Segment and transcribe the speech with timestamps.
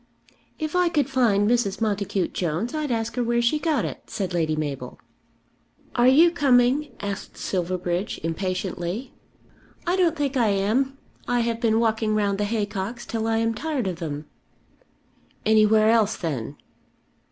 [0.57, 1.79] "If I could find Mrs.
[1.79, 4.97] Montacute Jones I'd ask her where she got it," said Lady Mabel.
[5.95, 9.13] "Are you coming?" asked Silverbridge impatiently.
[9.85, 10.97] "I don't think I am.
[11.27, 14.25] I have been walking round the haycocks till I am tired of them."
[15.45, 16.55] "Anywhere else then?"